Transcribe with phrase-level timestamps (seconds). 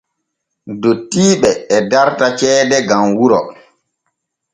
[0.81, 3.39] Dottiiɓe e darta ceede gam wuro.